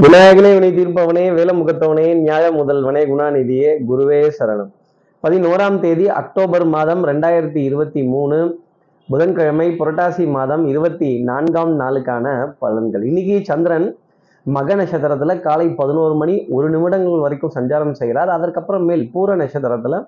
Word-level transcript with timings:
விநாயகனே 0.00 0.50
வினை 0.54 0.68
தீர்ப்பவனே 0.76 1.22
வேலமுகத்தவனே 1.38 2.14
நியாய 2.14 2.50
முதல்வனே 2.52 3.00
குணாநிதியே 3.08 3.70
குருவே 3.88 4.30
சரணம். 4.38 4.70
பதினோராம் 5.22 5.80
தேதி 5.80 6.08
அக்டோபர் 6.08 6.64
மாதம் 6.64 7.04
ரெண்டாயிரத்தி 7.04 7.56
இருபத்தி 7.56 8.02
மூணு 8.02 8.60
புதன்கிழமை 9.08 9.76
புரட்டாசி 9.78 10.30
மாதம் 10.30 10.66
இருபத்தி 10.66 11.22
நான்காம் 11.22 11.80
நாளுக்கான 11.80 12.54
பலன்கள். 12.60 13.02
இன்னைக்கு 13.02 13.40
சந்திரன் 13.44 13.96
மக 14.44 14.76
நட்சத்திரத்துல 14.76 15.40
காலை 15.40 15.68
பதினோரு 15.68 16.14
மணி 16.14 16.46
ஒரு 16.48 16.70
நிமிடங்கள் 16.70 17.20
வரைக்கும் 17.20 17.54
சஞ்சாரம் 17.54 17.92
செய்கிறார். 17.92 18.28
அதற்கப்புறம் 18.28 18.84
மேல் 18.84 19.10
பூர 19.14 19.36
நட்சத்திரத்துல 19.36 20.06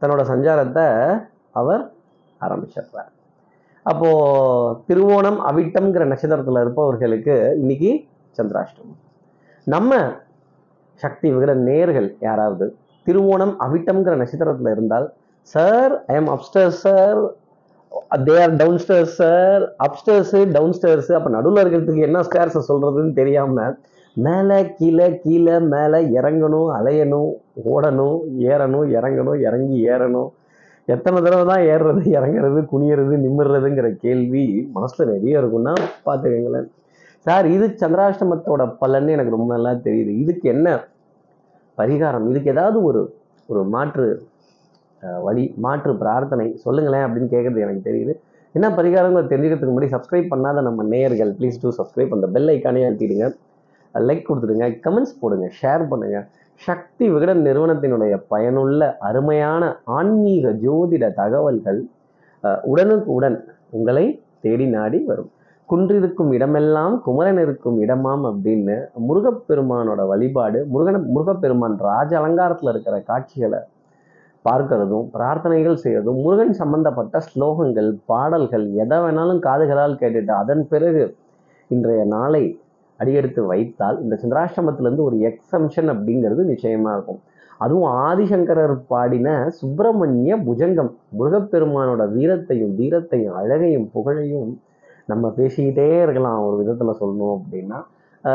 தன்னோட 0.00 0.24
சஞ்சாரத்தை 0.32 1.20
அவர் 1.50 1.90
ஆரம்பிச்சிடுறார். 2.40 3.12
அப்போ 3.82 4.10
திருவோணம் 4.88 5.40
அவிட்டம்ங்கிற 5.50 6.06
நட்சத்திரத்துல 6.12 6.60
இருப்பவர்களுக்கு 6.60 7.56
இன்னைக்கு 7.58 8.04
சந்திராஷ்டமம். 8.36 9.00
நம்ம 9.66 9.94
சக்தி 11.00 11.28
விகிட 11.34 11.54
நேர்கள் 11.68 12.08
யாராவது 12.20 12.66
திருவோணம் 13.06 13.54
அவிட்டம்ங்கிற 13.56 14.14
நட்சத்திரத்தில் 14.16 14.70
இருந்தால் 14.72 15.06
sir 15.42 15.92
I 16.06 16.14
am 16.14 16.30
upstairs 16.34 16.80
sir 16.86 17.20
they 18.26 18.34
are 18.42 18.54
downstairs 18.78 19.14
sir 19.22 19.62
upstairs 19.86 20.40
downstairs 20.72 21.12
அப்போ 21.12 21.30
நடுவில் 21.30 21.60
இருக்கிறதுக்கு 21.62 22.06
என்ன 22.08 22.22
ஸ்டேர்ஸை 22.22 22.62
சொல்கிறதுன்னு 22.70 23.12
தெரியாமல் 23.12 23.74
மேலே 24.16 24.58
கீழே 24.78 25.20
கீழே 25.24 25.58
மேலே 25.74 25.98
இறங்கணும் 26.18 26.68
அலையணும் 26.78 27.30
ஓடணும் 27.72 28.18
ஏறணும் 28.52 28.86
இறங்கணும் 28.96 29.38
இறங்கி 29.40 29.78
ஏறணும். 29.92 30.30
எத்தனை 30.88 31.18
தடவை 31.22 31.44
தான் 31.46 31.64
ஏறுறது 31.72 32.02
இறங்குறது 32.16 32.60
குனியறது 32.72 33.14
நிமிர்றதுங்கிற 33.26 33.96
கேள்வி 33.96 34.70
மனசில் 34.72 35.10
நிறைய 35.12 35.40
இருக்குன்னா 35.42 35.74
பார்த்துக்கங்களேன். 36.06 36.68
சார் 37.26 37.46
இது 37.56 37.66
சந்திராஷ்டமத்தோட 37.82 38.62
பலன்னு 38.80 39.14
எனக்கு 39.16 39.34
ரொம்ப 39.36 39.50
நல்லா 39.54 39.72
தெரியுது. 39.86 40.12
இதுக்கு 40.22 40.46
என்ன 40.54 40.68
பரிகாரம்? 41.78 42.26
இதுக்கு 42.32 42.52
ஏதாவது 42.54 42.78
ஒரு 42.88 43.00
ஒரு 43.52 43.62
மாற்று 43.74 44.06
வழி 45.26 45.44
மாற்று 45.64 45.92
பிரார்த்தனை 46.02 46.46
சொல்லுங்களேன் 46.64 47.04
அப்படின்னு 47.06 47.32
கேட்குறது 47.32 47.64
எனக்கு 47.64 47.82
தெரியுது. 47.88 48.12
என்ன 48.54 48.66
பரிகாரங்களை 48.78 49.24
தெரிஞ்சுக்கிறதுக்கு 49.30 49.74
முன்னாடி 49.74 49.94
சப்ஸ்கிரைப் 49.94 50.30
பண்ணாத 50.32 50.58
நம்ம 50.68 50.84
நேயர்கள் 50.92 51.32
ப்ளீஸ் 51.38 51.60
டூ 51.62 51.70
சப்ஸ்கிரைப் 51.78 52.14
அந்த 52.16 52.26
பெல் 52.34 52.50
ஐக்கானே 52.54 52.84
அழுத்திடுங்க. 52.88 53.26
லைக் 54.08 54.28
கொடுத்துடுங்க. 54.28 54.66
கமெண்ட்ஸ் 54.86 55.18
போடுங்க. 55.22 55.46
ஷேர் 55.60 55.84
பண்ணுங்க. 55.90 56.18
சக்தி 56.66 57.04
விகடன் 57.14 57.42
நிறுவனத்தினுடைய 57.48 58.14
பயனுள்ள 58.32 58.80
அருமையான 59.08 59.62
ஆன்மீக 59.98 60.52
ஜோதிட 60.64 61.04
தகவல்கள் 61.20 61.80
உடனுக்குடன் 62.72 63.38
உங்களை 63.76 64.04
தேடி 64.44 64.66
நாடி 64.76 64.98
வரும். 65.10 65.30
குன்றிருக்கும் 65.68 66.32
இடமெல்லாம் 66.32 66.94
குமரன் 67.02 67.38
இருக்கும் 67.38 67.76
இடமாம் 67.82 68.24
அப்படின்னு 68.30 68.74
முருகப்பெருமானோட 69.06 70.06
வழிபாடு 70.06 70.58
முருகன 70.72 71.00
முருகப்பெருமான் 71.06 71.76
ராஜ 71.78 72.10
அலங்காரத்தில் 72.20 72.70
இருக்கிற 72.72 72.96
காட்சிகளை 73.00 73.60
பார்க்கறதும் 74.44 75.06
பிரார்த்தனைகள் 75.14 75.78
செய்யறதும் 75.84 76.18
முருகன் 76.20 76.52
சம்பந்தப்பட்ட 76.52 77.22
ஸ்லோகங்கள் 77.28 77.88
பாடல்கள் 78.06 78.66
எதை 78.74 78.98
வேணாலும் 78.98 79.40
காதுகளால் 79.46 79.98
கேட்டுட்டு 80.00 80.32
அதன் 80.32 80.64
பிறகு 80.68 81.04
இன்றைய 81.70 82.02
நாளை 82.04 82.42
அடியெடுத்து 83.00 83.42
வைத்தால் 83.46 84.00
இந்த 84.02 84.18
சந்திராஷ்டமத்திலேருந்து 84.22 85.06
ஒரு 85.08 85.16
எக்ஸம்ஷன் 85.30 85.88
அப்படிங்கிறது 85.94 86.42
நிச்சயமாக 86.44 86.94
இருக்கும். 86.96 87.20
அதுவும் 87.58 87.90
ஆதிசங்கரர் 88.06 88.76
பாடின 88.86 89.28
சுப்பிரமணிய 89.60 90.36
புஜங்கம் 90.46 90.92
முருகப்பெருமானோட 91.18 92.02
வீரத்தையும் 92.14 92.76
வீரத்தையும் 92.78 93.36
அழகையும் 93.40 93.88
புகழையும் 93.92 94.52
நம்ம 95.08 95.28
பேசிக்கிட்டே 95.36 95.86
இருக்கலாம் 96.02 96.44
ஒரு 96.46 96.56
விதத்தில் 96.56 96.98
சொல்லணும் 97.00 97.34
அப்படின்னா 97.38 97.78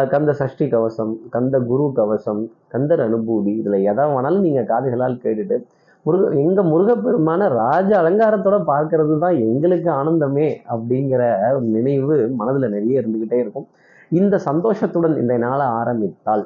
கந்த 0.05 0.31
சஷ்டி 0.33 0.65
கவசம் 0.69 1.13
கந்த 1.29 1.59
குரு 1.61 1.85
கவசம் 1.93 2.41
கந்தர் 2.67 3.03
அனுபூதி 3.05 3.53
இதில் 3.57 3.85
எதை 3.91 4.03
வேணாலும் 4.05 4.39
நீங்கள் 4.39 4.65
காதுகளால் 4.65 5.21
கேட்டுட்டு 5.23 5.57
முருக 6.05 6.27
எங்கள் 6.35 6.69
முருகப்பெருமான 6.71 7.47
ராஜ 7.53 7.89
அலங்காரத்தோட 8.01 8.57
பார்க்கறது 8.63 9.15
தான் 9.19 9.39
எங்களுக்கு 9.39 9.89
ஆனந்தமே 9.91 10.47
அப்படிங்கிற 10.69 11.21
நினைவு 11.59 12.15
மனதில் 12.35 12.71
நிறைய 12.71 13.01
இருந்துக்கிட்டே 13.01 13.39
இருக்கும். 13.39 13.67
இந்த 14.11 14.35
சந்தோஷத்துடன் 14.37 15.15
இந்த 15.17 15.37
நாளை 15.37 15.65
ஆரம்பித்தால் 15.79 16.45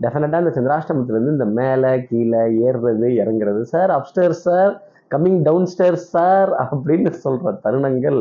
டெஃபினட்டாக 0.00 0.42
இந்த 0.44 0.52
சந்திராஷ்டமத்திலேருந்து 0.56 1.36
இந்த 1.38 1.48
மேலே 1.58 1.92
கீழே 2.02 2.42
ஏறுறது 2.66 3.08
இறங்குறது 3.22 3.62
sir 3.62 3.90
upstair 3.90 4.36
sir 4.44 4.72
coming 5.10 5.40
down 5.42 5.66
stair 5.66 5.98
sir 6.12 6.50
அப்படின்னு 6.62 7.10
சொல்கிற 7.24 7.52
தருணங்கள் 7.64 8.20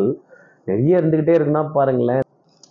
பெரிய 0.70 1.00
இருந்துக்கிட்டே 1.02 1.36
இருக்குன்னா 1.38 1.64
பாருங்களேன். 1.78 2.26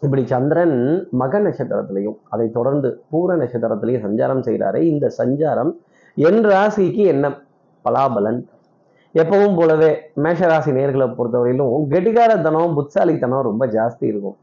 இப்படி 0.04 0.22
சந்திரன் 0.32 0.76
மக 1.20 1.38
நட்சத்திரத்திலையும் 1.44 2.19
அதை 2.34 2.47
தொடர்ந்து 2.56 2.88
பூர 3.12 3.36
நட்சத்திரத்திலையும் 3.42 4.04
சஞ்சாரம் 4.06 4.44
செய்கிறாரு. 4.48 4.81
இந்த 4.92 5.06
சஞ்சாரம் 5.20 5.72
என் 6.16 6.42
ராசிக்கு 6.53 7.04
என்ன? 7.14 7.26
பலாபலன். 7.84 8.41
எப்பவும் 9.20 9.56
போலவே 9.59 9.88
மேஷராசி 10.25 10.72
நேர்களை 10.76 11.06
பொறுத்தவரையிலும் 11.19 11.88
கெட்டிகாரத்தனம் 11.94 12.76
புட்சாலித்தனம் 12.78 13.48
ரொம்ப 13.48 13.66
ஜாஸ்தி 13.76 14.06
இருக்கும். 14.12 14.36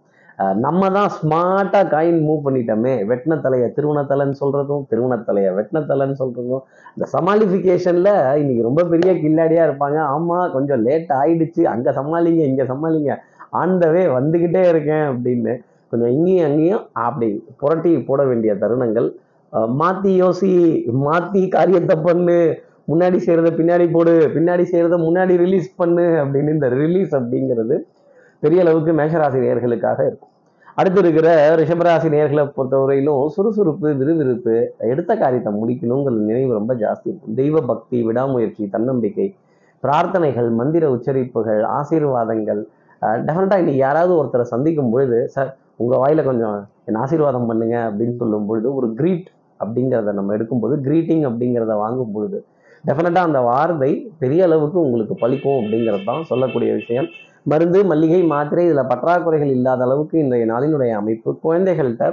நம்ம 0.64 0.88
தான் 0.96 1.12
ஸ்மார்ட்டாக 1.18 1.90
காயின் 1.92 2.24
மூவ் 2.28 2.42
பண்ணிட்டோமே. 2.46 2.94
வெட்டின 3.10 3.38
தலையை 3.46 3.68
திருவண்ணத்தலைன்னு 3.76 4.38
சொல்கிறதும் 4.42 4.82
திருவண்ணத்தலையை 4.92 5.52
வெட்டின 5.58 5.84
தலைன்னு 5.92 6.18
சொல்கிறதும் 6.22 6.64
இந்த 6.96 7.06
சமாளிஃபிகேஷனில் 7.14 8.12
இன்னைக்கு 8.42 8.68
ரொம்ப 8.68 8.84
பெரிய 8.94 9.12
கில்லாடியாக 9.22 9.68
இருப்பாங்க. 9.70 10.00
ஆமாம் 10.16 10.52
கொஞ்சம் 10.56 10.84
லேட் 10.88 11.14
ஆயிடுச்சு. 11.22 11.64
அங்கே 11.74 11.94
சமாளிங்க 12.00 12.44
இங்கே 12.52 12.66
சமாளிங்க. 12.74 13.14
ஆண்டவே 13.62 14.04
வந்துக்கிட்டே 14.18 14.64
இருக்கேன் 14.72 15.06
அப்படின்னு 15.12 15.54
கொஞ்சம் 15.92 16.14
இங்கேயும் 16.18 16.48
அங்கேயும் 16.50 16.84
அப்படி 17.08 17.30
புரட்டி 17.62 17.92
போட 18.10 18.22
வேண்டிய 18.30 18.54
தருணங்கள். 18.64 19.08
மாற்றி 19.82 20.12
யோசி 20.22 20.52
மாற்றி 21.08 21.42
காரியத்தை 21.56 21.96
பண்ணு 22.08 22.38
முன்னாடி 22.92 23.18
செய்கிறத 23.26 23.50
பின்னாடி 23.60 23.86
போடு 23.94 24.14
பின்னாடி 24.34 24.64
செய்கிறத 24.72 24.98
முன்னாடி 25.06 25.34
ரிலீஸ் 25.44 25.70
பண்ணு 25.82 26.06
அப்படின்னு 26.24 26.56
இந்த 26.58 26.68
ரிலீஸ் 26.82 27.14
அப்படிங்கிறது 27.20 27.76
பெரிய 28.44 28.64
அளவுக்கு 28.64 28.92
மேஷராசி 29.00 29.40
நேர்களுக்காக 29.46 30.00
இருக்கும். 30.10 30.32
அடுத்து 30.80 31.00
இருக்கிற 31.04 31.30
ரிஷபராசி 31.60 32.08
நேர்களை 32.14 32.44
பொறுத்தவரையிலும் 32.56 33.22
சுறுசுறுப்பு 33.36 33.90
விறுவிறுப்பு 34.00 34.56
எடுத்த 34.92 35.12
காரியத்தை 35.22 35.52
முடிக்கணுங்கிற 35.60 36.16
நினைவு 36.30 36.52
ரொம்ப 36.60 36.74
ஜாஸ்தி 36.82 37.08
இருக்கும். 37.12 37.36
தெய்வ 37.40 37.62
பக்தி 37.72 37.98
விடாமுயற்சி 38.08 38.64
தன்னம்பிக்கை 38.76 39.28
பிரார்த்தனைகள் 39.84 40.50
மந்திர 40.60 40.86
உச்சரிப்புகள் 40.96 41.64
ஆசீர்வாதங்கள் 41.78 42.62
டெஃபினட்டாக 43.28 43.62
இன்னைக்கு 43.64 43.82
யாராவது 43.86 44.14
ஒருத்தரை 44.20 44.46
சந்திக்கும் 44.54 44.92
பொழுது 44.94 45.18
சார் 45.36 45.50
உங்கள் 45.84 46.02
வாயில 46.02 46.24
கொஞ்சம் 46.30 46.58
என் 46.90 47.00
ஆசீர்வாதம் 47.04 47.48
பண்ணுங்க 47.50 47.78
அப்படின்னு 47.90 48.16
சொல்லும் 48.22 48.48
பொழுது 48.50 48.68
ஒரு 48.80 48.88
க்ரீட் 49.00 49.28
அப்படிங்கிறத 49.60 50.14
நம்ம 50.20 50.34
எடுக்கும்போது 50.38 50.76
க்ரீட்டிங் 50.86 51.24
அப்படிங்கிறத 51.30 51.76
வாங்கும் 51.84 52.14
பொழுது 52.16 52.38
டெஃபினட்டாக 52.88 53.30
அந்த 53.30 53.40
வார்த்தை 53.50 53.92
பெரிய 54.22 54.42
அளவுக்கு 54.48 54.78
உங்களுக்கு 54.86 55.16
பழிக்கும் 55.24 55.60
அப்படிங்கிறது 55.62 56.06
தான் 56.10 56.28
சொல்லக்கூடிய 56.32 56.72
விஷயம். 56.80 57.08
மருந்து 57.52 57.80
மல்லிகை 57.92 58.20
மாத்திரை 58.34 58.64
இதில் 58.68 58.90
பற்றாக்குறைகள் 58.92 59.52
இல்லாத 59.58 59.82
அளவுக்கு 59.88 60.16
இன்றைய 60.24 60.46
நாளினுடைய 60.54 60.92
அமைப்பு. 61.02 61.30
குழந்தைகள்கிட்ட 61.46 62.06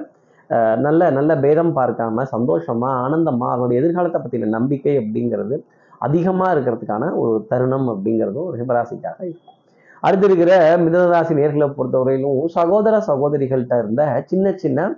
நல்ல 0.87 1.03
நல்ல 1.19 1.33
பேதம் 1.45 1.75
பார்க்காம 1.79 2.25
சந்தோஷமாக 2.35 3.01
ஆனந்தமாக 3.05 3.53
அவனுடைய 3.55 3.81
எதிர்காலத்தை 3.83 4.21
பற்றின 4.21 4.51
நம்பிக்கை 4.59 4.95
அப்படிங்கிறது 5.03 5.59
அதிகமாக 6.07 6.55
இருக்கிறதுக்கான 6.55 7.11
ஒரு 7.23 7.35
தருணம் 7.51 7.89
அப்படிங்கிறதும் 7.93 8.51
ரிஷபராசிக்காக 8.55 9.19
இருக்கும். 9.29 9.59
அடுத்து 10.03 10.27
இருக்கிற 10.29 10.53
மிதனராசி 10.85 11.33
நேர்களை 11.41 11.69
பொறுத்தவரையிலும் 11.79 12.41
சகோதர 12.59 12.95
சகோதரிகள்கிட்ட 13.11 13.77
இருந்த 13.83 14.05
சின்ன 14.31 14.55
சின்ன 14.63 14.89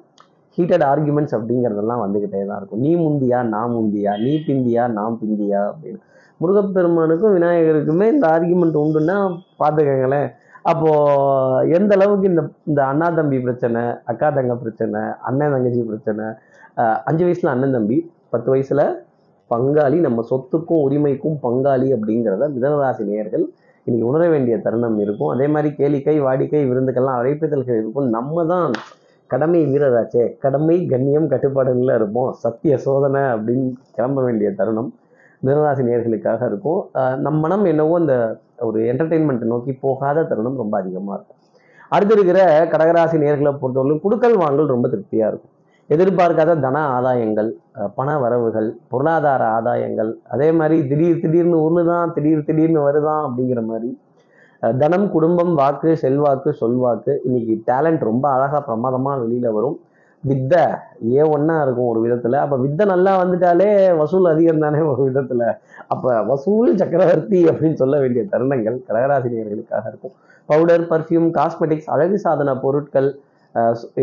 ஹீட்டட் 0.58 0.84
ஆர்குமெண்ட்ஸ் 0.90 1.34
அப்படிங்கிறதெல்லாம் 1.36 2.02
வந்துக்கிட்டே 2.04 2.40
தான் 2.48 2.58
இருக்கும். 2.60 2.82
நீ 2.86 2.90
முந்தியா 3.04 3.38
நான் 3.54 3.72
முந்தியா 3.76 4.12
நீ 4.24 4.32
பிந்தியா 4.48 4.82
நான் 4.98 5.18
பிந்தியா 5.22 5.60
அப்படின்னு. 5.70 6.00
முருகப்பெருமானுக்கும் 6.40 7.34
விநாயகருக்குமே 7.36 8.06
இந்த 8.14 8.26
ஆர்குமெண்ட் 8.34 8.78
உண்டுன்னா 8.82 9.16
பார்த்துக்கங்களேன். 9.60 10.28
அப்போது 10.70 11.70
எந்த 11.76 11.92
அளவுக்கு 11.96 12.26
இந்த 12.32 12.42
இந்த 12.70 12.80
அண்ணா 12.90 13.08
தம்பி 13.18 13.38
பிரச்சனை 13.46 13.80
அக்கா 14.10 14.28
தங்க 14.38 14.54
பிரச்சனை 14.62 15.00
அண்ணன் 15.28 15.54
தங்கச்சி 15.54 15.82
பிரச்சனை 15.90 16.26
அஞ்சு 17.08 17.24
வயசில் 17.26 17.52
அண்ணன் 17.54 17.76
தம்பி 17.76 17.98
பத்து 18.34 18.48
வயசில் 18.52 18.84
பங்காளி 19.50 19.98
நம்ம 20.06 20.22
சொத்துக்கும் 20.30 20.82
உரிமைக்கும் 20.86 21.36
பங்காளி 21.44 21.88
அப்படிங்கிறத 21.96 22.46
மிதனராசி 22.54 23.04
நேயர்கள் 23.10 23.44
இன்னைக்கு 23.86 24.06
உணர 24.10 24.24
வேண்டிய 24.32 24.54
தருணம் 24.64 24.98
இருக்கும். 25.04 25.30
அதே 25.34 25.46
மாதிரி 25.54 25.70
கேளிக்கை 25.78 26.14
வாடிக்கை 26.26 26.60
விருந்துக்கெல்லாம் 26.70 27.18
அழைப்புதல்கள் 27.20 27.80
இருக்கும். 27.80 28.06
நம்ம 28.16 28.44
தான் 28.52 28.68
கடமை 29.32 29.60
வீரராச்சே. 29.70 30.24
கடமை 30.44 30.76
கண்ணியம் 30.92 31.30
கட்டுப்பாடுகளில் 31.32 31.94
இருப்போம். 31.98 32.30
சத்திய 32.44 32.74
சோதனை 32.86 33.22
அப்படின்னு 33.34 33.66
கிளம்ப 33.96 34.22
வேண்டிய 34.26 34.50
தருணம் 34.60 34.90
மிதனராசி 35.46 35.82
நேர்களுக்காக 35.88 36.46
இருக்கும் 36.50 36.80
நம் 37.24 37.40
மனம் 37.44 37.64
என்னவோ 37.70 37.94
அந்த 38.02 38.14
ஒரு 38.66 38.78
என்டர்டெயின்மெண்ட் 38.90 39.44
நோக்கி 39.52 39.72
போகாத 39.84 40.24
தருணம் 40.30 40.60
ரொம்ப 40.62 40.74
அதிகமாக 40.82 41.16
இருக்கும். 41.16 41.40
அடுத்து 41.94 42.14
இருக்கிற 42.16 42.38
கடகராசி 42.72 43.16
நேர்களை 43.24 43.52
பொறுத்தவரைக்கும் 43.62 44.04
குடுக்கல் 44.04 44.36
வாங்கல் 44.42 44.72
ரொம்ப 44.74 44.88
திருப்தியாக 44.94 45.30
இருக்கும். 45.32 45.53
எதிர்பார்க்காத 45.90 46.52
தன 46.64 46.82
ஆதாயங்கள் 46.96 47.50
பண 47.96 48.08
வரவுகள் 48.22 48.68
பொருளாதார 48.92 49.42
ஆதாயங்கள் 49.56 50.10
அதே 50.34 50.48
மாதிரி 50.58 50.76
திடீர் 50.90 51.22
திடீர்னு 51.24 51.58
ஒன்று 51.66 51.82
தான் 51.90 52.12
திடீர் 52.16 52.46
திடீர்னு 52.48 52.80
வருதான் 52.86 53.24
அப்படிங்கிற 53.28 53.62
மாதிரி 53.70 53.90
தனம் 54.82 55.06
குடும்பம் 55.14 55.52
வாக்கு 55.60 55.90
செல்வாக்கு 56.02 56.50
சொல்வாக்கு 56.60 57.12
இன்னைக்கு 57.26 57.54
டேலண்ட் 57.66 58.02
ரொம்ப 58.10 58.24
அழகாக 58.36 58.60
பிரமாதமாக 58.68 59.20
வெளியில் 59.24 59.56
வரும். 59.56 59.76
வித்தை 60.24 60.62
ஏ 61.14 61.22
ஒன்றா 61.34 61.56
இருக்கும் 61.64 61.88
ஒரு 61.92 62.00
விதத்தில். 62.04 62.36
அப்போ 62.42 62.56
வித்தை 62.62 62.84
நல்லா 62.92 63.12
வந்துட்டாலே 63.22 63.68
வசூல் 63.98 64.30
அதிகம் 64.30 64.62
தானே 64.64 64.80
ஒரு 64.92 65.02
விதத்தில். 65.08 65.44
அப்போ 65.92 66.10
வசூல் 66.30 66.70
சக்கரவர்த்தி 66.82 67.40
அப்படின்னு 67.50 67.80
சொல்ல 67.82 67.98
வேண்டிய 68.04 68.22
தருணங்கள் 68.32 68.78
கடகராசினியர்களுக்காக 68.86 69.84
இருக்கும். 69.92 70.14
பவுடர் 70.48 70.86
பர்ஃப்யூம் 70.92 71.28
காஸ்மெட்டிக்ஸ் 71.38 71.92
அழகு 71.96 72.18
சாதன 72.24 72.54
பொருட்கள் 72.64 73.10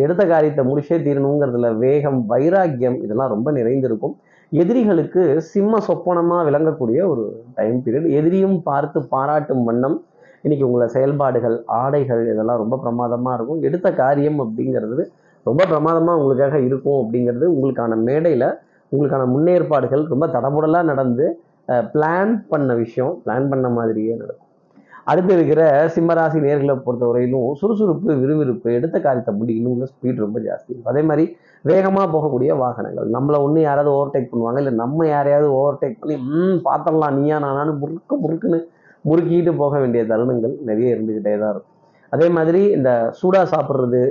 எடுத்த 0.04 0.24
காரியத்தை 0.34 0.64
முடிச்சே 0.70 0.98
தீரணுங்கிறதுல 1.06 1.70
வேகம் 1.84 2.20
வைராக்கியம் 2.32 2.98
இதெல்லாம் 3.06 3.32
ரொம்ப 3.36 3.52
நிறைந்திருக்கும். 3.58 4.16
எதிரிகளுக்கு 4.62 5.22
சிம்ம 5.52 5.80
சொப்பனமாக 5.88 6.46
விளங்கக்கூடிய 6.48 7.00
ஒரு 7.12 7.26
டைம் 7.58 7.78
பீரியட் 7.84 8.08
எதிரியும் 8.20 8.58
பார்த்து 8.70 9.00
பாராட்டும் 9.14 9.64
வண்ணம். 9.70 9.98
இன்னைக்கு 10.46 10.66
உங்களை 10.68 10.88
செயல்பாடுகள் 10.96 11.56
ஆடைகள் 11.82 12.24
இதெல்லாம் 12.34 12.62
ரொம்ப 12.64 12.78
பிரமாதமாக 12.84 13.36
இருக்கும். 13.38 13.62
எடுத்த 13.68 13.88
காரியம் 14.02 14.40
அப்படிங்கிறது 14.46 15.04
ரொம்ப 15.50 15.62
பிரமாதமாக 15.72 16.20
உங்களுக்காக 16.22 16.58
இருக்கும் 16.68 17.00
அப்படிங்கிறது 17.04 17.46
உங்களுக்கான 17.56 17.98
மேடையில் 18.08 18.48
உங்களுக்கான 18.92 19.26
முன்னேற்பாடுகள் 19.34 20.04
ரொம்ப 20.14 20.26
தடபுடலாக 20.36 20.90
நடந்து 20.92 21.26
பிளான் 21.94 22.34
பண்ண 22.52 22.72
விஷயம். 22.84 23.14
பிளான் 23.26 23.50
பண்ண 23.52 23.68
மாதிரியே 23.78 24.14
நடக்கும். 24.22 24.51
அடுத்து 25.10 25.32
இருக்கிற 25.38 25.62
சிம்மராசி 25.96 26.40
நேர்களை 26.46 26.74
பொறுத்தவரையிலும் 26.86 27.48
சுறுசுறுப்பு 27.62 28.16
விறுவிறுப்பு 28.24 28.68
எடுத்த 28.78 28.98
காரியத்தை 29.06 29.34
முடிக்கணுங்கிற 29.40 29.88
ஸ்பீட் 29.92 30.24
ரொம்ப 30.26 30.40
ஜாஸ்தி. 30.48 30.70
இருக்கும் 30.72 30.92
அதே 30.94 31.02
மாதிரி 31.10 31.26
வேகமாக 31.70 32.08
போகக்கூடிய 32.16 32.52
வாகனங்கள். 32.64 33.08
நம்மளை 33.16 33.38
ஒன்று 33.46 33.62
யாராவது 33.70 33.92
ஓவர்டேக் 33.98 34.32
பண்ணுவாங்க. 34.32 34.60
இல்லை 34.64 34.74
நம்ம 34.84 35.08
யாரையாவது 35.14 35.50
ஓவர்டேக் 35.60 36.00
பண்ணி 36.02 36.18
ம் 36.30 36.60
பார்த்தரலாம் 36.68 37.18
நீயா 37.20 37.38
நானான்னு 37.46 37.74
முறுக்கு 37.84 38.18
முறுக்குன்னு 38.24 38.60
முறுக்கிட்டு 39.10 39.54
போக 39.62 39.76
வேண்டிய 39.84 40.02
தருணங்கள் 40.12 40.54
நிறைய 40.70 40.96
இருந்துக்கிட்டே 40.96 41.34
தான் 41.44 41.54
இருக்கும். 41.54 41.70
அதே 42.16 42.28
மாதிரி 42.38 42.62
இந்த 42.78 42.92
சூடாக 43.20 43.46
சாப்பிட்றது 43.54 44.04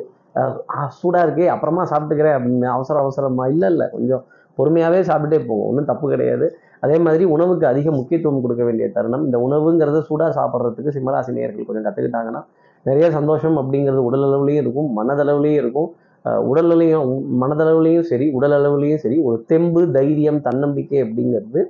சூடாக 1.01 1.25
இருக்கே 1.27 1.47
அப்புறமா 1.55 1.83
சாப்பிட்டுக்கிறேன் 1.93 2.37
அப்படின்னு 2.39 2.69
அவசர 2.75 2.99
அவசரமாக 3.05 3.53
இல்லை 3.55 3.69
இல்லை 3.73 3.87
கொஞ்சம் 3.95 4.23
பொறுமையாகவே 4.59 5.01
சாப்பிட்டே 5.11 5.39
போகும் 5.49 5.69
ஒன்றும் 5.69 5.89
தப்பு 5.91 6.07
கிடையாது. 6.13 6.47
அதே 6.81 6.99
மாதிரி 6.99 7.25
உணவுக்கு 7.25 7.67
அதிக 7.67 7.91
முக்கியத்துவம் 7.91 8.43
கொடுக்க 8.43 8.65
வேண்டிய 8.65 8.88
தருணம். 8.91 9.25
இந்த 9.25 9.38
உணவுங்கிறத 9.49 10.00
சூடாக 10.00 10.31
சாப்பிட்றதுக்கு 10.38 10.94
சிம்மராசி 10.97 11.32
நேயர்கள் 11.32 11.69
கொஞ்சம் 11.71 11.87
கற்றுக்கிட்டாங்கன்னா 11.88 12.43
நிறைய 12.87 13.11
சந்தோஷம் 13.11 13.56
அப்படிங்கிறது 13.56 14.03
உடல் 14.09 14.23
அளவுலேயும் 14.23 14.62
இருக்கும் 14.65 14.88
மனதளவுலேயும் 14.99 15.61
இருக்கும். 15.62 15.88
அஹ் 16.25 16.43
உடல்நிலையும் 16.50 17.12
மனதளவுலேயும் 17.41 18.00
சரி 18.00 18.31
உடல் 18.31 18.53
அளவுலேயும் 18.53 19.03
சரி 19.05 19.19
ஒரு 19.19 19.44
தெம்பு 19.47 19.91
தைரியம் 19.91 20.41
தன்னம்பிக்கை 20.41 21.03
அப்படிங்கிறது 21.03 21.61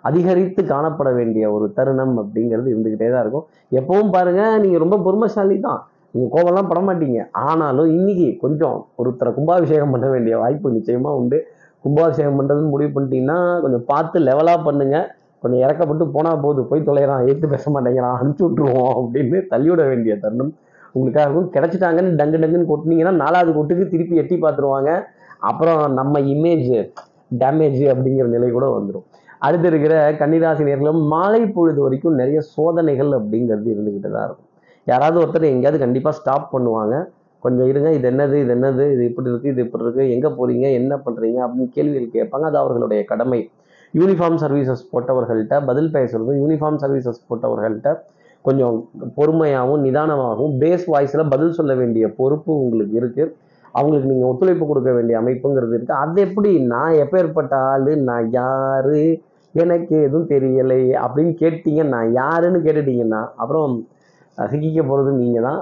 அதிகரித்து 0.00 0.62
காணப்பட 0.62 1.14
வேண்டிய 1.14 1.52
ஒரு 1.52 1.72
தருணம் 1.72 2.14
அப்படிங்கிறது 2.18 2.68
இருந்துக்கிட்டே 2.74 3.08
தான் 3.10 3.20
இருக்கும். 3.20 3.46
எப்பவும் 3.70 4.10
பாருங்க 4.10 4.58
நீங்கள் 4.58 4.82
ரொம்ப 4.84 4.96
பொறுமைசாலி 4.96 5.60
தான். 5.60 5.80
நீங்கள் 6.10 6.32
கோவம்லாம் 6.34 6.68
பட 6.68 6.80
மாட்டீங்க. 6.80 7.26
ஆனாலும் 7.32 7.88
இன்னைக்கு 7.88 8.36
கொஞ்சம் 8.40 8.86
ஒருத்தரை 9.04 9.34
கும்பாபிஷேகம் 9.34 9.90
பண்ண 9.90 10.08
வேண்டிய 10.08 10.38
வாய்ப்பு 10.38 10.70
நிச்சயமாக 10.70 11.16
உண்டு. 11.16 11.44
கும்பாபிஷேகம் 11.84 12.38
பண்ணுறதுன்னு 12.38 12.72
முடிவு 12.74 12.90
பண்ணிட்டீங்கன்னா 12.94 13.38
கொஞ்சம் 13.64 13.84
பார்த்து 13.90 14.18
லெவலாக 14.28 14.60
பண்ணுங்கள் 14.68 15.06
கொஞ்சம் 15.42 15.60
இறக்கப்பட்டு 15.64 16.04
போனால் 16.14 16.40
போது 16.44 16.60
போய் 16.70 16.86
தொலைகிறான் 16.88 17.26
ஏற்று 17.30 17.52
பேச 17.52 17.64
மாட்டேங்கிறான் 17.74 18.16
அனுப்பிச்சி 18.20 18.44
விட்ருவோம் 18.46 18.94
அப்படின்னு 19.00 19.40
தள்ளிவிட 19.52 19.82
வேண்டிய 19.90 20.12
தருணம். 20.24 20.52
உங்களுக்காக 20.94 21.24
இருக்கும். 21.26 21.50
கிடைச்சிட்டாங்கன்னு 21.54 22.18
டங்கு 22.20 22.38
டங்குன்னு 22.42 22.70
கொட்டினீங்கன்னா 22.70 23.12
நாலாவது 23.24 23.50
கொட்டுக்கு 23.58 23.84
திருப்பி 23.92 24.20
எட்டி 24.22 24.36
பார்த்துருவாங்க. 24.44 24.90
அப்புறம் 25.50 25.82
நம்ம 25.98 26.20
இமேஜ் 26.34 26.72
டேமேஜ் 27.42 27.82
அப்படிங்கிற 27.92 28.26
நிலை 28.34 28.48
கூட 28.56 28.66
வந்துடும் 28.76 29.06
அடுத்து 29.46 29.66
இருக்கிற 29.70 29.94
கன்னிராசி 30.20 30.62
நேர்களும் 30.68 31.00
மாலை 31.12 31.42
பொழுது 31.56 31.80
வரைக்கும் 31.84 32.16
நிறைய 32.20 32.38
சோதனைகள் 32.54 33.10
அப்படிங்கிறது 33.18 33.68
இருந்துக்கிட்டு 33.74 34.10
தான் 34.14 34.26
இருக்கும். 34.28 34.48
யாராவது 34.86 35.18
ஒருத்தர் 35.22 35.52
எங்கேயாவது 35.52 35.78
கண்டிப்பாக 35.84 36.16
ஸ்டாப் 36.18 36.48
பண்ணுவாங்க. 36.54 36.94
கொஞ்சம் 37.42 37.68
இருங்க 37.68 37.88
இது 37.92 38.06
என்னது 38.10 38.36
இது 38.42 38.52
என்னது 38.54 38.84
இது 38.92 39.02
இப்படி 39.04 39.30
இருக்குது 39.30 39.52
இது 39.52 39.62
இப்படி 39.66 39.84
இருக்குது 39.84 40.12
எங்கே 40.14 40.30
போகிறீங்க 40.38 40.66
என்ன 40.80 40.94
பண்ணுறீங்க 41.06 41.38
அப்படின்னு 41.46 41.74
கேள்விகள் 41.74 42.14
கேட்பாங்க 42.16 42.46
அது 42.46 42.58
அவர்களுடைய 42.58 43.00
கடமை. 43.04 43.40
யூனிஃபார்ம் 43.94 44.38
சர்வீசஸ் 44.42 44.82
போட்டவர்கள்ட்ட 44.92 45.64
பதில் 45.64 45.90
பேசுறதும் 45.92 46.38
யூனிஃபார்ம் 46.40 46.80
சர்வீசஸ் 46.82 47.20
போட்டவர்கள்ட்ட 47.28 47.90
கொஞ்சம் 48.44 48.76
பொறுமையாகவும் 49.16 49.84
நிதானமாகவும் 49.86 50.56
பேஸ் 50.58 50.84
வாய்ஸில் 50.86 51.30
பதில் 51.30 51.56
சொல்ல 51.58 51.72
வேண்டிய 51.74 52.04
பொறுப்பு 52.18 52.50
உங்களுக்கு 52.62 52.94
இருக்குது 53.00 53.32
அவங்களுக்கு 53.74 54.10
நீங்கள் 54.10 54.30
ஒத்துழைப்பு 54.30 54.66
கொடுக்க 54.66 54.90
வேண்டிய 54.92 55.16
அமைப்புங்கிறது 55.20 55.74
இருக்குது 55.74 56.00
அது 56.02 56.20
எப்படி? 56.20 56.50
நான் 56.66 56.98
எப்பேற்பட்ட 57.04 57.54
ஆள் 57.70 57.90
நான் 58.02 58.28
யாரு 58.32 59.00
எனக்கு 59.54 59.96
எதுவும் 60.06 60.30
தெரியலை 60.32 60.80
அப்படின்னு 61.04 61.32
கேட்டீங்க 61.42 61.82
நான் 61.86 62.08
யாருன்னு 62.12 62.60
கேட்டுட்டீங்கன்னா 62.66 63.22
அப்புறம் 63.36 63.74
சிக்கிக்க 64.52 64.80
போகிறது 64.88 65.10
நீங்கள் 65.20 65.46
தான் 65.48 65.60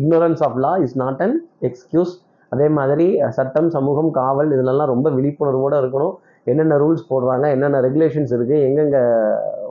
ignorance 0.00 0.42
of 0.46 0.56
law 0.64 0.72
is 0.84 0.96
not 1.02 1.20
an 1.26 1.36
excuse 1.68 2.14
அதே 2.52 2.66
மாதிரி 2.78 3.06
சட்டம் 3.36 3.68
சமூகம் 3.76 4.10
காவல் 4.20 4.50
இதுலலாம் 4.56 4.90
ரொம்ப 4.94 5.08
விழிப்புணர்வோடு 5.16 5.76
இருக்கணும். 5.82 6.14
என்னென்ன 6.50 6.76
ரூல்ஸ் 6.82 7.04
போடுறாங்க 7.10 7.46
என்னென்ன 7.54 7.78
ரெகுலேஷன்ஸ் 7.86 8.32
இருக்குது 8.36 8.64
எங்கெங்கே 8.68 9.02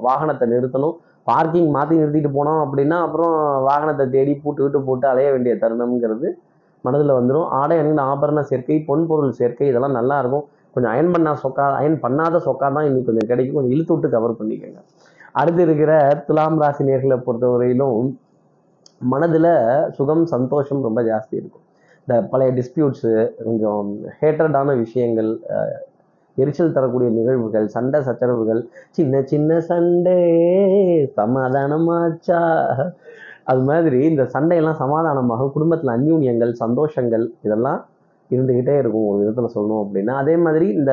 வாகனத்தை 0.07 0.45
நிறுத்தணும் 0.53 0.95
பார்க்கிங் 1.29 1.69
மாற்றி 1.75 1.95
நிறுத்திட்டு 1.99 2.31
போனோம் 2.37 2.61
அப்படின்னா 2.63 2.97
அப்புறம் 3.05 3.35
வாகனத்தை 3.67 4.05
தேடி 4.15 4.33
பூட்டு 4.43 4.63
விட்டு 4.63 4.79
போட்டு 4.87 5.05
அலைய 5.11 5.29
வேண்டிய 5.35 5.53
தருணம்ங்கிறது 5.61 6.29
மனதில் 6.85 7.17
வந்துடும் 7.17 7.47
ஆடை 7.59 7.75
அணிந்த 7.81 8.01
ஆபரண 8.13 8.39
சேர்க்கை 8.49 8.77
பொன் 8.89 9.05
பொருள் 9.09 9.37
சேர்க்கை 9.39 9.67
இதெல்லாம் 9.71 9.97
நல்லா 9.99 10.15
இருக்கும். 10.21 10.45
கொஞ்சம் 10.73 10.91
அயன் 10.93 11.13
பண்ணா 11.13 11.31
சொக்கா 11.43 11.65
அயன் 11.79 11.97
பண்ணாத 12.05 12.41
சொக்கா 12.47 12.67
தான் 12.77 12.87
இன்னைக்கு 12.87 13.09
கொஞ்சம் 13.09 13.29
கிடைக்கும். 13.31 13.57
கொஞ்சம் 13.57 13.73
இழுத்து 13.75 13.93
விட்டு 13.95 14.09
கவர் 14.15 14.37
பண்ணிக்கோங்க. 14.39 14.81
அடுத்து 15.35 15.61
இருக்கிற 15.63 15.91
துலாம் 16.27 16.59
ராசி 16.61 16.83
நேர்களை 16.83 17.17
பொறுத்தவரையிலும் 17.19 18.01
மனதில் 19.05 19.51
சுகம் 19.91 20.25
சந்தோஷம் 20.25 20.81
ரொம்ப 20.81 20.99
ஜாஸ்தி 21.03 21.35
இருக்கும். 21.35 21.63
இந்த 22.07 22.15
பழைய 22.31 22.51
டிஸ்பியூட்ஸு 22.53 23.11
கொஞ்சம் 23.39 23.87
ஹேட்டர்டான 24.19 24.69
விஷயங்கள் 24.79 25.29
அஹ், 25.53 25.79
எரிச்சல் 26.37 26.73
தரக்கூடிய 26.73 27.09
நிகழ்வுகள் 27.11 27.67
சண்டை 27.67 27.99
சச்சரவுகள் 28.01 28.61
சின்ன 28.91 29.21
சின்ன 29.23 29.59
சண்டை 29.61 30.19
சமாதானமாச்சா? 31.17 32.39
அது 33.45 33.61
மாதிரி 33.61 33.99
இந்த 34.07 34.23
சண்டையெல்லாம் 34.33 34.81
சமாதானமாக 34.81 35.49
குடும்பத்தில் 35.49 35.95
அந்யூன்யங்கள் 35.95 36.53
சந்தோஷங்கள் 36.61 37.25
இதெல்லாம் 37.43 37.81
இருந்துக்கிட்டே 38.31 38.75
இருக்கும் 38.77 39.07
ஒரு 39.07 39.19
விதத்தில் 39.21 39.53
சொல்லணும் 39.55 39.81
அப்படின்னா. 39.83 40.13
அதே 40.21 40.35
மாதிரி 40.37 40.67
இந்த 40.73 40.91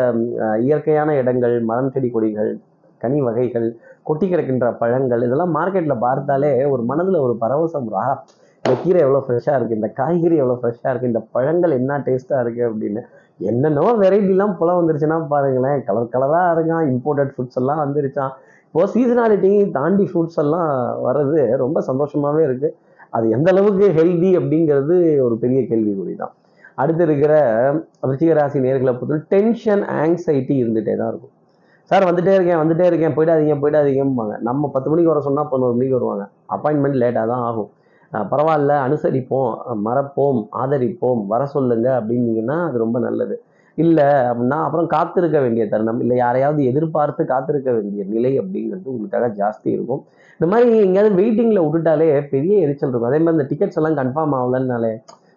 இயற்கையான 0.64 1.14
இடங்கள் 1.16 1.54
மரம் 1.64 1.92
செடி 1.92 2.08
கொடிகள் 2.10 2.50
கனி 3.02 3.18
வகைகள் 3.28 3.68
கொட்டி 4.08 4.26
கிடக்கின்ற 4.32 4.68
பழங்கள் 4.82 5.24
இதெல்லாம் 5.28 5.54
மார்க்கெட்டில் 5.58 6.02
பார்த்தாலே 6.06 6.52
ஒரு 6.74 6.82
மனதில் 6.90 7.24
ஒரு 7.26 7.34
பரவசம் 7.42 7.88
ஆ 8.02 8.04
இந்த 8.64 8.74
கீரை 8.82 9.00
எவ்வளோ 9.04 9.20
ஃப்ரெஷ்ஷாக 9.26 9.58
இருக்குது 9.58 9.78
இந்த 9.80 9.88
காய்கறி 9.98 10.36
எவ்வளோ 10.42 10.56
ஃப்ரெஷ்ஷாக 10.60 10.90
இருக்குது 10.92 11.10
இந்த 11.12 11.22
பழங்கள் 11.34 11.76
என்ன 11.78 11.92
டேஸ்ட்டாக 12.06 12.42
இருக்குது 12.44 12.66
அப்படின்னு. 12.68 13.02
என்னென்னவோ 13.50 13.90
வெரைட்டிலாம் 14.02 14.54
புலம் 14.58 14.78
வந்துருச்சுன்னா 14.80 15.18
பாருங்களேன் 15.32 15.78
கலர் 15.86 16.12
கலராக 16.14 16.50
இருக்கான் 16.56 16.88
இம்போர்ட்டட் 16.92 17.32
ஃபுட்ஸ் 17.34 17.58
எல்லாம் 17.60 17.80
வந்துருச்சான். 17.84 18.32
இப்போது 18.66 18.90
சீசனாலிட்டி 18.94 19.52
தாண்டி 19.78 20.04
ஃப்ரூட்ஸ் 20.10 20.40
எல்லாம் 20.42 20.68
வர்றது 21.06 21.40
ரொம்ப 21.64 21.78
சந்தோஷமாகவே 21.88 22.42
இருக்குது 22.48 22.74
அது 23.16 23.28
எந்த 23.36 23.48
அளவுக்கு 23.54 23.86
ஹெல்தி 23.98 24.30
அப்படிங்கிறது 24.40 24.96
ஒரு 25.26 25.36
பெரிய 25.44 25.60
கேள்விக்குறி 25.70 26.14
தான் 26.22 26.34
அடுத்து 26.82 27.02
இருக்கிற 27.08 27.34
விருச்சிக 28.08 28.60
நேர்களை 28.66 28.92
பொறுத்தவரை 28.98 29.22
டென்ஷன் 29.34 29.82
ஆங்ஸைட்டி 30.02 30.54
இருந்துகிட்டே 30.62 30.94
தான் 31.00 31.10
இருக்கும். 31.12 31.34
சார் 31.90 32.04
வந்துட்டே 32.08 32.32
இருக்கேன் 32.38 32.60
வந்துட்டே 32.62 32.84
இருக்கேன் 32.88 33.14
போயிடாதீங்க 33.16 33.54
போயிடாதீங்கம்பாங்க. 33.62 34.34
நம்ம 34.48 34.68
பத்து 34.74 34.88
மணிக்கு 34.90 35.12
வர 35.12 35.20
சொன்னால் 35.26 35.48
பதினோரு 35.52 35.74
மணிக்கு 35.76 35.96
வருவாங்க. 35.98 36.24
அப்பாயின்மெண்ட் 36.54 36.98
லேட்டாக 37.02 37.26
தான் 37.32 37.44
ஆகும். 37.48 37.70
பரவாயில்ல 38.32 38.72
அனுசரிப்போம் 38.86 39.50
மறப்போம் 39.86 40.40
ஆதரிப்போம் 40.62 41.20
வர 41.32 41.42
சொல்லுங்க 41.54 41.88
அப்படின்னீங்கன்னா 41.98 42.56
அது 42.68 42.78
ரொம்ப 42.84 42.98
நல்லது. 43.06 43.36
இல்லை 43.78 44.06
அப்படின்னா 44.28 44.58
அப்புறம் 44.66 44.88
காத்திருக்க 44.94 45.38
வேண்டிய 45.44 45.64
தருணம். 45.72 46.00
இல்லை 46.04 46.16
யாரையாவது 46.24 46.62
எதிர்பார்த்து 46.70 47.22
காத்திருக்க 47.32 47.70
வேண்டிய 47.76 48.04
நிலை 48.14 48.32
அப்படிங்கிறது 48.40 48.92
உங்களுக்காக 48.92 49.28
ஜாஸ்தி 49.40 49.68
இருக்கும். 49.76 50.02
இந்த 50.36 50.48
மாதிரி 50.52 50.82
எங்கேயாவது 50.86 51.18
வெயிட்டிங்கில் 51.20 51.64
விட்டுட்டாலே 51.64 52.08
பெரிய 52.34 52.54
எரிச்சல் 52.66 52.90
இருக்கும். 52.90 53.10
அதே 53.10 53.20
மாதிரி 53.24 53.36
இந்த 53.38 53.48
டிக்கெட்ஸ் 53.52 53.80
எல்லாம் 53.80 53.98
கன்ஃபார்ம் 54.00 54.36
ஆகலன்னாலே 54.40 54.92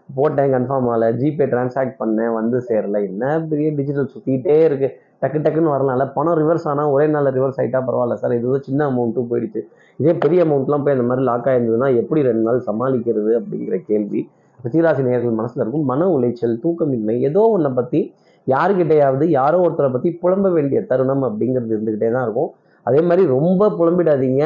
போட்டேன் 0.10 0.53
கன்ஃபார்ம் 0.55 0.88
ஆகலை 0.91 1.10
ஜிபே 1.22 1.45
டிரான்சாக்ட் 1.53 1.95
பண்ணேன் 2.01 2.33
வந்து 2.39 2.57
சேரலை. 2.69 3.01
என்ன 3.12 3.33
பெரிய 3.51 3.69
டிஜிட்டல் 3.79 4.12
சுற்றிக்கிட்டே 4.13 4.57
இருக்குது 4.69 4.95
டக்கு 5.24 5.39
டக்குன்னு 5.44 5.74
வரலாம்ல 5.74 6.06
பணம் 6.15 6.38
ரிவர்ஸ் 6.42 6.65
ஆனால் 6.72 6.89
ஒரே 6.94 7.06
நாளில் 7.15 7.36
ரிவர்ஸ் 7.38 7.60
ஆகிட்டா 7.62 7.80
பரவாயில்ல 7.89 8.15
சார். 8.22 8.34
இது 8.39 8.60
சின்ன 8.68 8.88
அமௌண்ட்டும் 8.92 9.30
போயிடுச்சு. 9.32 9.62
இதே 10.01 10.13
பெரிய 10.24 10.39
அமௌண்ட்லாம் 10.46 10.84
போய் 10.86 10.96
இந்த 10.98 11.06
மாதிரி 11.10 11.24
லாக் 11.30 11.48
ஆயிருந்ததுன்னா 11.51 11.89
எப்படி 12.01 12.22
ரெண்டு 12.30 12.44
நாள் 12.48 12.60
சமாளிக்கிறது 12.70 13.32
அப்படிங்கிற 13.39 13.77
கேள்வி. 13.89 14.22
ரிச்சிராசி 14.65 15.03
நேர்கள் 15.08 15.39
மனசில் 15.39 15.63
இருக்கும். 15.63 15.86
மன 15.92 16.08
உளைச்சல் 16.15 16.58
தூக்கமின்மை 16.65 17.15
ஏதோ 17.30 17.42
ஒன்றை 17.56 17.72
பற்றி 17.80 18.01
யாருக்கிட்டையாவது 18.48 19.25
யாரோ 19.39 19.58
ஒருத்தரை 19.65 19.89
பற்றி 19.96 20.10
புலம்ப 20.22 20.48
வேண்டிய 20.58 20.80
தருணம் 20.92 21.24
அப்படிங்கிறது 21.27 21.74
இருந்துக்கிட்டே 21.75 22.10
தான் 22.15 22.25
இருக்கும். 22.27 22.50
அதே 22.88 23.01
மாதிரி 23.10 23.24
ரொம்ப 23.36 23.70
புலம்பிடாதீங்க. 23.80 24.44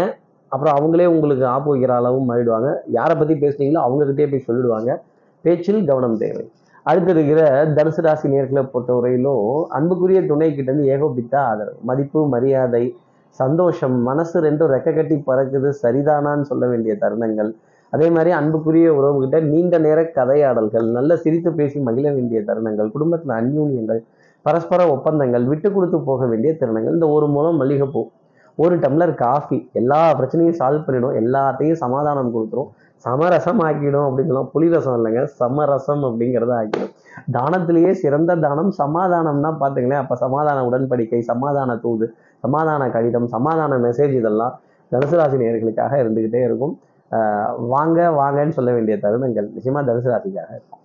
அப்புறம் 0.52 0.76
அவங்களே 0.78 1.08
உங்களுக்கு 1.14 1.46
ஆப்பு 1.54 1.70
வைக்கிற 1.72 1.94
அளவும் 2.02 2.28
மாறிடுவாங்க. 2.32 2.70
யாரை 2.98 3.16
பற்றி 3.22 3.36
பேசுனீங்களோ 3.44 3.82
அவங்கக்கிட்டே 3.86 4.28
போய் 4.34 4.48
சொல்லிடுவாங்க. 4.50 4.92
பேச்சில் 5.46 5.82
கவனம் 5.90 6.20
தேவை. 6.24 6.44
அடுத்து 6.90 7.12
இருக்கிற 7.16 7.42
தனுசு 7.78 8.02
ராசி 8.06 8.28
நேர்களை 8.34 8.62
பொறுத்தவரையிலும் 8.74 9.48
அன்புக்குரிய 9.78 10.20
துணை 10.32 10.48
கிட்ட 10.58 10.70
இருந்து 10.72 10.90
ஏகோபித்தா 10.96 11.40
ஆதரவு 11.52 11.80
மதிப்பு 11.90 12.20
மரியாதை 12.34 12.84
சந்தோஷம் 13.40 13.96
மனசு 14.10 14.38
ரெண்டும் 14.46 14.72
ரெக்க 14.74 14.94
கட்டி 14.98 15.16
பறக்குது 15.30 15.70
சரிதானான்னு 15.82 16.50
சொல்ல 16.52 16.66
வேண்டிய 16.72 16.94
தருணங்கள். 17.02 17.50
அதே 17.94 18.08
மாதிரி 18.16 18.32
அன்புக்குரிய 18.38 18.88
உறவுகிட்ட 19.00 19.38
நீண்ட 19.52 19.76
நேர 19.86 20.00
கதையாடல்கள் 20.18 20.88
நல்ல 20.98 21.18
சிரித்து 21.24 21.52
பேசி 21.60 21.78
மகிழ 21.88 22.08
வேண்டிய 22.18 22.40
தருணங்கள் 22.50 22.90
குடும்பத்தில் 22.96 23.36
அந்யூன்யங்கள் 23.40 24.02
பரஸ்பர 24.46 24.82
ஒப்பந்தங்கள் 24.96 25.46
விட்டு 25.52 25.70
கொடுத்து 25.76 26.00
போக 26.10 26.26
வேண்டிய 26.32 26.52
தருணங்கள். 26.62 26.96
இந்த 26.98 27.08
ஒரு 27.18 27.28
மூலம் 27.36 27.60
மல்லிகைப்பூ 27.62 28.04
ஒரு 28.64 28.76
டம்ளர் 28.84 29.14
காஃபி 29.24 29.58
எல்லா 29.80 30.02
பிரச்சனையும் 30.20 30.60
சால்வ் 30.60 30.86
பண்ணிடும் 30.86 31.18
எல்லாத்தையும் 31.22 31.80
சமாதானம் 31.84 32.32
கொடுத்துரும். 32.36 32.70
சமரசம் 33.06 33.60
ஆக்கிடும் 33.66 34.06
அப்படின்னு 34.08 34.30
சொல்லலாம் 34.32 34.52
புளிரசம் 34.54 34.96
இல்லைங்க. 35.00 35.22
சமரசம் 35.42 36.04
அப்படிங்கிறத 36.08 36.54
ஆக்கிடும். 36.60 36.94
தானத்திலேயே 37.36 37.92
சிறந்த 38.04 38.32
தானம் 38.46 38.72
சமாதானம்னா 38.82 39.52
பார்த்துங்களேன் 39.62 40.02
அப்போ 40.04 40.16
சமாதான 40.24 40.64
உடன்படிக்கை 40.70 41.20
சமாதான 41.32 41.76
தூது 41.84 42.08
சமாதான 42.46 42.90
கடிதம் 42.96 43.28
சமாதான 43.36 43.78
மெசேஜ் 43.86 44.14
இதெல்லாம் 44.22 44.56
தனுசு 44.92 45.16
ராசி 45.20 45.38
நேர்களுக்காக 45.42 45.94
இருந்துக்கிட்டே 46.04 46.42
இருக்கும். 46.48 46.74
வாங்க 47.74 48.00
வாங்கன்னு 48.20 48.56
சொல்ல 48.58 48.72
வேண்டிய 48.76 48.96
தருணங்கள் 49.06 49.48
நிச்சயமாக 49.56 49.84
தனுசு 49.90 50.10
ராசிக்காக 50.14 50.52
இருக்கும். 50.58 50.82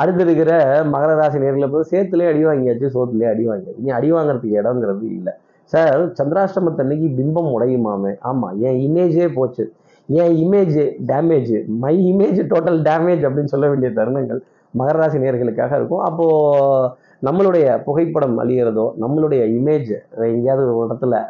அடுத்து 0.00 0.22
இருக்கிற 0.26 0.52
மகர 0.92 1.10
ராசி 1.20 1.38
நேர்களை 1.42 1.68
போது 1.74 1.84
சேத்துலேயே 1.92 2.28
அடி 2.32 2.42
வாங்கியாச்சு 2.48 2.88
சோத்துலேயே 2.94 3.28
அடி 3.32 3.44
வாங்கியாச்சு. 3.50 3.80
இனி 3.82 3.92
அடி 3.98 4.08
வாங்குறதுக்கு 4.16 4.58
இடங்கிறது 4.60 5.06
இல்லை. 5.18 5.34
சார் 5.72 6.02
சந்திராஷ்டமத்தன்னைக்கு 6.18 7.08
பிம்பம் 7.18 7.50
உடையுமாமே? 7.56 8.12
ஆமாம் 8.30 8.54
என் 8.68 8.80
இமேஜே 8.86 9.28
போச்சு. 9.38 9.64
என் 10.08 10.36
image 10.44 10.76
damage 11.10 11.52
my 11.84 11.94
image 12.10 12.40
total 12.52 12.78
damage 12.88 13.22
அப்படின்னு 13.28 13.52
சொல்ல 13.54 13.68
வேண்டிய 13.72 13.90
தருணங்கள் 13.98 14.40
மகராசி 14.74 15.18
நேர்களுக்காக 15.22 15.74
இருக்கும். 15.78 16.02
அப்போது 16.08 16.88
நம்மளுடைய 17.26 17.66
புகைப்படம் 17.84 18.36
அழியிறதோ 18.42 18.86
நம்மளுடைய 19.02 19.42
இமேஜ் 19.58 19.92
எங்கேயாவது 20.32 20.70
ஒரு 20.78 20.86
இடத்துல 20.88 21.20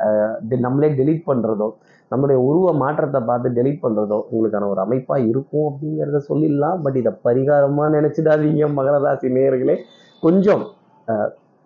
நம்மளே 0.65 0.89
டெலீட் 1.01 1.23
பண்ணுறதோ 1.31 1.69
நம்மளுடைய 2.13 2.39
உருவ 2.49 2.73
மாற்றத்தை 2.83 3.21
பார்த்து 3.29 3.57
டெலீட் 3.59 3.83
பண்ணுறதோ 3.85 4.19
உங்களுக்கான 4.31 4.69
ஒரு 4.73 4.81
அமைப்பாக 4.85 5.27
இருக்கும் 5.31 5.67
அப்படிங்கிறத 5.71 6.21
சொல்லிடலாம். 6.29 6.77
பட் 6.85 6.99
இதை 7.01 7.13
பரிகாரமாக 7.27 7.89
நினச்சிடாதீங்க 7.97 8.69
மகர 8.79 8.99
ராசி 9.07 9.29
நேயர்களே 9.37 9.77
கொஞ்சம் 10.23 10.65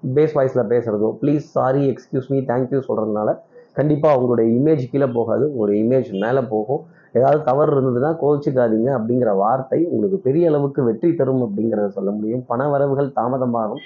பேஸ் 0.03 0.37
வாய்ஸில் 0.37 0.71
பேசுகிறதோ 0.73 1.09
please 1.23 1.47
sorry 1.57 1.83
excuse 1.93 2.31
me 2.33 2.39
thank you 2.51 2.81
சொல்கிறதுனால 2.89 3.31
கண்டிப்பாக 3.77 4.19
உங்களுடைய 4.19 4.49
இமேஜ் 4.59 4.85
கீழே 4.93 5.09
போகாது. 5.19 5.45
உங்களுடைய 5.53 5.79
இமேஜ் 5.85 6.11
மேலே 6.25 6.43
போகும். 6.55 6.83
ஏதாவது 7.19 7.39
தவறு 7.49 7.71
இருந்ததுன்னா 7.75 8.11
கோவிச்சுக்காதீங்க 8.23 8.89
அப்படிங்கிற 8.99 9.31
வார்த்தை 9.43 9.79
உங்களுக்கு 9.93 10.19
பெரிய 10.27 10.51
அளவுக்கு 10.51 10.81
வெற்றி 10.89 11.09
தரும் 11.21 11.43
அப்படிங்கிறத 11.47 11.89
சொல்ல 11.97 12.11
முடியும். 12.19 12.43
பண 12.51 12.69
வரவுகள் 12.75 13.09
தாமதமாகும். 13.19 13.83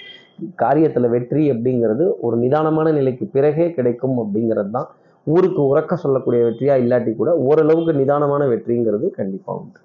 காரியத்தில் 0.63 1.13
வெற்றி 1.15 1.43
அப்படிங்கிறது 1.53 2.05
ஒரு 2.27 2.37
நிதானமான 2.43 2.93
நிலைக்கு 2.99 3.27
பிறகே 3.37 3.67
கிடைக்கும் 3.79 4.17
அப்படிங்கிறது 4.23 4.71
தான் 4.77 4.89
ஊருக்கு 5.27 5.61
உறக்க 5.71 5.95
சொல்லக்கூடிய 6.05 6.41
வெற்றியாக 6.47 6.83
இல்லாட்டி 6.85 7.13
கூட 7.21 7.31
ஓரளவுக்கு 7.49 7.93
நிதானமான 8.01 8.43
வெற்றிங்கிறது 8.53 9.07
கண்டிப்பாக 9.19 9.61
உண்டு. 9.63 9.81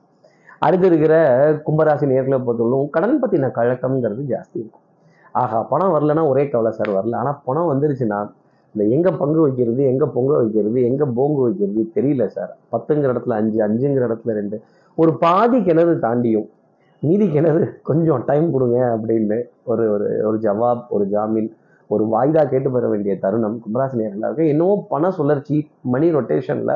அடுத்து 0.65 0.87
இருக்கிற 0.91 1.13
கும்பராசி 1.67 2.05
நேர்களை 2.13 2.37
பொறுத்தவரைக்கும் 2.47 2.93
கடன் 2.95 3.21
பற்றின 3.21 3.51
கழக்கம்ங்கிறது 3.59 4.23
ஜாஸ்தி 4.33 4.57
இருக்கும். 4.61 4.85
ஆஹா 5.41 5.59
பணம் 5.71 5.93
வரலன்னா 5.95 6.23
ஒரே 6.31 6.43
கவலை 6.53 6.71
சார் 6.79 6.91
வரல. 6.97 7.15
ஆனால் 7.21 7.39
பணம் 7.47 7.69
வந்துருச்சுன்னா 7.71 8.19
இந்த 8.79 8.95
எங்கே 8.95 9.11
பங்கு 9.21 9.39
வைக்கிறது 9.45 9.81
எங்கே 9.91 10.07
பொங்க 10.15 10.31
வைக்கிறது 10.41 10.79
எங்கே 10.89 11.05
போங்கு 11.17 11.41
வைக்கிறது 11.45 11.81
தெரியல 11.95 12.25
சார். 12.35 12.51
பத்துங்கிற 12.73 13.09
இடத்துல 13.13 13.37
அஞ்சு 13.41 13.57
அஞ்சுங்கிற 13.65 14.03
இடத்துல 14.09 14.33
ரெண்டு. 14.39 14.57
ஒரு 14.97 15.11
பாதி 15.23 15.57
கிணறு 15.67 15.93
தாண்டியும் 16.05 16.47
மீதி 17.03 17.25
கிணறு 17.33 17.63
கொஞ்சம் 17.89 18.23
டைம் 18.29 18.47
கொடுங்க 18.55 18.77
அப்படின்னு 18.95 19.37
ஒரு 19.71 19.83
ஒரு 19.95 20.07
ஒரு 20.27 20.37
ஜவாப் 20.45 20.83
ஒரு 20.95 21.05
ஜாமீன் 21.13 21.49
ஒரு 21.89 22.03
வாய்தா 22.13 22.41
கேட்டு 22.53 22.69
பெற 22.73 22.85
வேண்டிய 22.93 23.13
தருணம். 23.23 23.57
கும்பராசி 23.65 23.95
நேரில் 24.01 24.25
இருக்கு 24.27 24.51
என்னவோ 24.53 24.73
பண 24.93 25.11
சுழற்சி 25.17 25.57
மணி 25.93 26.09
ரொட்டேஷனில் 26.17 26.75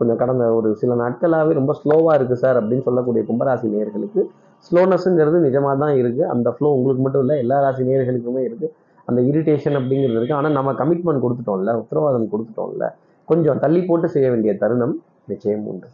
கொஞ்சம் 0.00 0.20
கடந்த 0.22 0.44
ஒரு 0.58 0.68
சில 0.80 0.94
நாட்களாகவே 0.94 1.54
ரொம்ப 1.60 1.72
ஸ்லோவாக 1.80 2.16
இருக்குது 2.18 2.42
சார் 2.44 2.58
அப்படின்னு 2.60 2.86
சொல்லக்கூடிய 2.88 3.22
கும்பராசி 3.30 3.66
நேயர்களுக்கு 3.74 4.20
ஸ்லோனஸ்ங்கிறது 4.66 5.38
நிஜமாக 5.46 5.76
தான் 5.82 5.94
இருக்குது 6.00 6.30
அந்த 6.34 6.48
ஃப்ளோ 6.50 6.68
உங்களுக்கு 6.76 7.02
மட்டும் 7.04 7.22
இல்லை 7.24 7.36
எல்லா 7.44 7.58
ராசி 7.64 7.82
நேயர்களுக்குமே 7.82 8.42
இருக்குது 8.48 8.72
அந்த 9.10 9.20
இரிட்டேஷன் 9.30 9.78
அப்படிங்கிறது 9.80 10.18
இருக்குது 10.18 10.38
ஆனால் 10.40 10.56
நம்ம 10.58 10.74
கமிட்மெண்ட் 10.80 11.24
கொடுத்துட்டோம்ல 11.24 11.74
உத்தரவாதம் 11.82 12.32
கொடுத்துட்டோம்ல 12.32 12.86
கொஞ்சம் 13.28 13.60
தள்ளி 13.64 13.80
போட்டு 13.88 14.06
செய்ய 14.14 14.28
வேண்டிய 14.32 14.52
தருணம் 14.62 14.94
நிச்சயம் 15.32 15.66
உண்டு. 15.70 15.88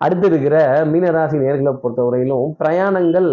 அடுத்து 0.00 0.26
இருக்கிற 0.30 0.56
மீனராசி 0.92 1.38
நேர்களை 1.44 1.72
பொறுத்தவரையிலும் 1.82 2.52
பிரயாணங்கள் 2.60 3.30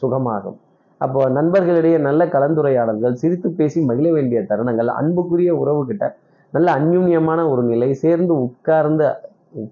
சுகமாகும். 0.00 0.58
அப்போ 1.00 1.20
நண்பர்களிடையே 1.36 1.98
நல்ல 2.08 2.22
கலந்துரையாடல்கள் 2.34 3.20
சிரித்து 3.22 3.48
பேசி 3.58 3.78
மகிழ 3.88 4.08
வேண்டிய 4.16 4.40
தருணங்கள் 4.50 4.90
அன்புக்குரிய 5.00 5.52
உறவுகிட்ட 5.62 6.06
நல்ல 6.52 6.68
அந்யூன்யமான 6.78 7.40
ஒரு 7.52 7.62
நிலை 7.70 7.88
சேர்ந்து 8.02 8.32
உட்கார்ந்த 8.46 9.04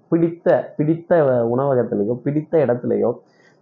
பிடித்த 0.09 0.47
பிடித்த 0.77 1.11
உணவகத்திலேயோ 1.53 2.15
பிடித்த 2.25 2.53
இடத்துலையோ 2.65 3.11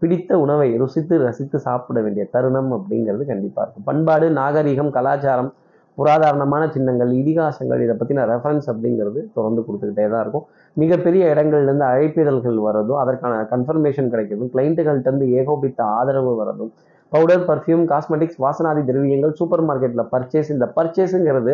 பிடித்த 0.02 0.32
உணவை 0.44 0.68
ருசித்து 0.82 1.16
ரசித்து 1.24 1.58
சாப்பிட 1.68 2.00
வேண்டிய 2.06 2.26
தருணம் 2.34 2.70
அப்படிங்கிறது 2.78 3.24
கண்டிப்பாக 3.32 3.64
இருக்கும். 3.66 3.88
பண்பாடு 3.90 4.28
நாகரிகம் 4.40 4.92
கலாச்சாரம் 4.98 5.52
புராதாரணமான 5.98 6.64
சின்னங்கள் 6.74 7.12
இதிகாசங்கள் 7.22 7.82
இதை 7.86 7.96
பற்றின 8.02 8.26
ரெஃபரன்ஸ் 8.32 8.68
அப்படிங்கிறது 8.74 9.22
தொடர்ந்து 9.38 9.62
கொடுத்துக்கிட்டே 9.66 10.06
தான் 10.12 10.22
இருக்கும். 10.26 10.46
மிகப்பெரிய 10.78 11.24
இடங்கள்லேருந்து 11.34 11.86
அழைப்பிதழ்கள் 11.92 12.60
வரதும் 12.68 13.00
அதற்கான 13.04 13.42
கன்ஃபர்மேஷன் 13.54 14.12
கிடைக்கிறதும் 14.14 14.52
கிளைண்ட்டுகள்கிட்டருந்து 14.54 15.28
ஏகோபித்த 15.40 15.82
ஆதரவு 15.98 16.34
வரதும் 16.42 16.72
பவுடர் 17.12 17.46
பர்ஃப்யூம் 17.50 17.84
காஸ்மெட்டிக்ஸ் 17.92 18.40
வாசனாதி 18.44 18.82
திரவியங்கள் 18.90 19.38
சூப்பர் 19.40 19.66
மார்க்கெட்டில் 19.68 20.10
பர்ச்சேஸ் 20.14 20.52
இந்த 20.56 20.66
பர்ச்சேஸுங்கிறது 20.78 21.54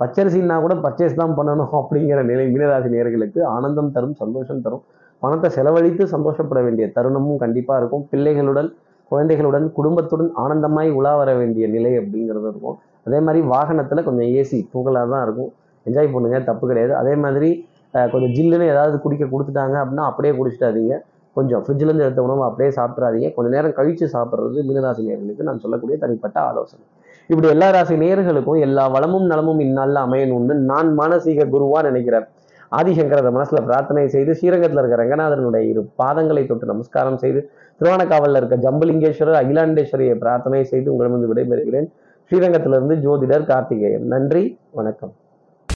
பச்சரிசின்னா 0.00 0.56
கூட 0.62 0.74
பர்ச்சேஸ் 0.84 1.18
தான் 1.20 1.34
பண்ணணும் 1.36 1.74
அப்படிங்கிற 1.80 2.22
நிலை 2.30 2.44
மீனராசி 2.54 2.88
நேர்களுக்கு 2.94 3.40
ஆனந்தம் 3.54 3.92
தரும் 3.94 4.16
சந்தோஷம் 4.22 4.64
தரும். 4.64 4.82
பணத்தை 5.22 5.48
செலவழித்து 5.56 6.04
சந்தோஷப்பட 6.14 6.60
வேண்டிய 6.66 6.86
தருணமும் 6.96 7.40
கண்டிப்பாக 7.44 7.80
இருக்கும். 7.82 8.04
பிள்ளைகளுடன் 8.12 8.68
குழந்தைகளுடன் 9.10 9.66
குடும்பத்துடன் 9.78 10.30
ஆனந்தமாய் 10.44 10.90
உலா 10.98 11.12
வர 11.20 11.30
வேண்டிய 11.40 11.66
நிலை 11.74 11.92
அப்படிங்கிறது 12.00 12.48
இருக்கும். 12.52 12.76
அதே 13.06 13.18
மாதிரி 13.26 13.40
வாகனத்தில் 13.54 14.06
கொஞ்சம் 14.08 14.28
ஏசி 14.38 14.58
தூங்கலாக 14.72 15.10
தான் 15.14 15.24
இருக்கும். 15.26 15.50
என்ஜாய் 15.86 16.12
பண்ணுங்க 16.14 16.38
தப்பு 16.50 16.64
கிடையாது. 16.70 16.92
அதே 17.00 17.14
மாதிரி 17.24 17.50
கொஞ்சம் 18.12 18.32
ஜில்லுன்னு 18.36 18.66
ஏதாவது 18.72 18.96
குடிக்க 19.04 19.24
கொடுத்துட்டாங்க 19.34 19.76
அப்படின்னா 19.82 20.06
அப்படியே 20.10 20.32
குடிச்சிட்டாதீங்க 20.38 20.96
கொஞ்சம் 21.36 21.62
ஃப்ரிட்ஜ்லேருந்து 21.64 22.04
எடுத்த 22.06 22.20
உணவு 22.26 22.42
அப்படியே 22.48 22.70
சாப்பிட்றாதீங்க 22.78 23.28
கொஞ்சம் 23.36 23.54
நேரம் 23.54 23.74
கழித்து 23.78 24.06
சாப்பிட்றது 24.14 24.58
மீனராசி 24.68 25.02
நான் 25.48 25.62
சொல்லக்கூடிய 25.64 25.96
தனிப்பட்ட 26.04 26.38
ஆலோசனை. 26.50 26.84
இப்படி 27.30 27.48
எல்லா 27.54 27.68
ராசி 27.76 27.94
நேர்களுக்கும் 28.02 28.60
எல்லா 28.66 28.84
வளமும் 28.94 29.26
நலமும் 29.32 29.60
இந்நாளில் 29.66 30.00
அமையணும்னு 30.04 30.56
நான் 30.70 30.90
மானசீக 31.00 31.46
குருவாக 31.54 31.82
நினைக்கிறேன். 31.88 32.26
ஆதிசங்கரத 32.78 33.30
மனசுல 33.36 33.60
பிரார்த்தனை 33.64 34.08
செய்து 34.08 34.34
ஸ்ரீரங்கத்தில் 34.34 34.80
இருக்க 34.80 34.96
ரங்கநாதனுடைய 35.02 35.64
இரு 35.70 35.82
பாதங்களை 36.02 36.46
தொட்டு 36.46 36.66
நமஸ்காரம் 36.66 37.18
செய்து 37.18 37.50
திருவானக்காவலில் 37.80 38.38
இருக்க 38.40 38.56
ஜம்புலிங்கேஸ்வரர் 38.56 39.40
அகிலாண்டேஸ்வரியை 39.42 40.14
பிரார்த்தனை 40.14 40.64
செய்து 40.64 40.90
உங்களிடமிருந்து 40.92 41.30
விடைபெறுகிறேன். 41.32 41.88
ஸ்ரீரங்கத்திலிருந்து 42.30 42.96
ஜோதிடர் 43.06 43.46
கார்த்திகேயன். 43.52 44.06
நன்றி 44.06 44.58
வணக்கம். 44.70 45.14